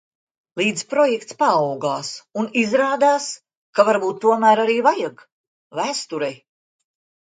Līdz 0.61 0.83
projekts 0.93 1.35
paaugās, 1.41 2.09
un, 2.43 2.49
izrādās, 2.63 3.27
ka 3.79 3.87
varbūt 3.91 4.19
tomēr 4.25 4.63
arī 4.65 4.79
vajag. 4.89 5.23
Vēsturei. 5.83 6.33